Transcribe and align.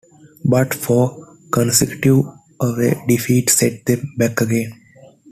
But 0.43 0.73
four 0.73 1.37
consecutive 1.51 2.25
away 2.59 2.99
defeats 3.07 3.53
set 3.53 3.85
them 3.85 4.15
back 4.17 4.41
again. 4.41 4.81